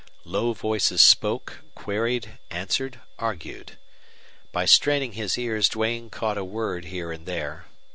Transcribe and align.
Low 0.25 0.53
voices 0.53 0.99
spoke, 0.99 1.61
queried, 1.75 2.39
answered, 2.49 3.01
argued. 3.19 3.77
By 4.51 4.65
straining 4.65 5.11
his 5.11 5.37
ears 5.37 5.69
Duane 5.69 6.09
caught 6.09 6.39
a 6.39 6.43
word 6.43 6.85
here 6.85 7.11
and 7.11 7.27
there. 7.27 7.65